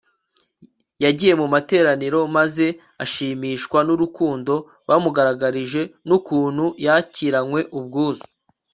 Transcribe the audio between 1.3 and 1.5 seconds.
mu